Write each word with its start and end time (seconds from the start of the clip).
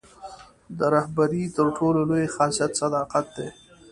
د 0.77 0.79
رهبرۍ 0.95 1.43
تر 1.57 1.67
ټولو 1.77 1.99
لوی 2.09 2.25
خاصیت 2.35 2.71
صداقت 2.81 3.25
دی. 3.37 3.49